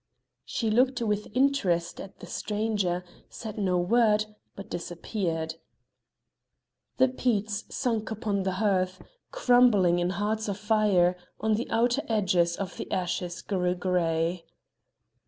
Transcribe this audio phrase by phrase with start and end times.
[0.45, 5.57] She looked with interest at the stranger, said no word, but disappeared.
[6.97, 8.99] The peats sunk upon the hearth,
[9.31, 14.43] crumbling in hearts of fire: on the outer edges the ashes grew grey.